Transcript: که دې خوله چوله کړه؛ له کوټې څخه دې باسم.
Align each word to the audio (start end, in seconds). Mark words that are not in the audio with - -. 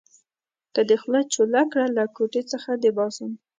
که 0.73 0.81
دې 0.89 0.95
خوله 1.01 1.21
چوله 1.33 1.61
کړه؛ 1.71 1.85
له 1.97 2.03
کوټې 2.15 2.41
څخه 2.51 2.71
دې 2.83 2.91
باسم. 2.97 3.31